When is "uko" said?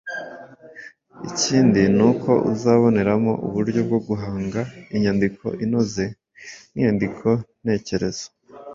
2.09-2.31